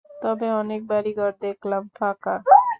তবে 0.21 0.47
অনেক 0.61 0.81
বাড়ি-ঘর 0.87 1.31
দেখলাম 1.41 1.83
ফাঁকা। 1.95 2.35